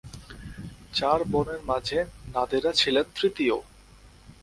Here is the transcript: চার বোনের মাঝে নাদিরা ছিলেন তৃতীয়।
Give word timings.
চার 0.93 1.19
বোনের 1.23 1.61
মাঝে 1.65 1.99
নাদিরা 2.27 2.71
ছিলেন 2.71 3.05
তৃতীয়। 3.15 3.55